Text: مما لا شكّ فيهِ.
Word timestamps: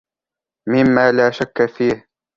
مما 0.69 1.11
لا 1.11 1.31
شكّ 1.31 1.65
فيهِ. 1.65 2.07